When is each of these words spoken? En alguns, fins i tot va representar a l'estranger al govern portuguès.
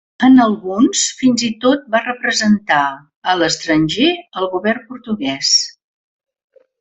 En 0.27 0.37
alguns, 0.43 1.01
fins 1.17 1.43
i 1.47 1.49
tot 1.65 1.83
va 1.95 1.99
representar 2.05 2.79
a 3.33 3.37
l'estranger 3.41 4.09
al 4.43 4.49
govern 4.55 4.81
portuguès. 4.91 5.53